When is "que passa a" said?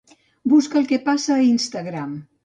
0.91-1.43